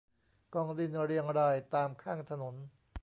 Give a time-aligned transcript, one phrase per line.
[0.53, 2.55] กองดินเรียงรายตามข้างถนน